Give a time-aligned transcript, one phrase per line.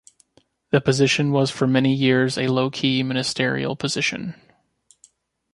[0.71, 4.33] The position was for many years a low key ministerial position.